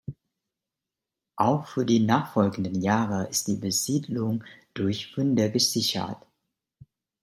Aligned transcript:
Auch 1.35 1.67
für 1.67 1.85
die 1.85 1.99
nachfolgenden 1.99 2.81
Jahre 2.81 3.27
ist 3.27 3.47
die 3.47 3.55
Besiedlung 3.57 4.43
durch 4.73 5.13
Funde 5.13 5.51
gesichert. 5.51 6.17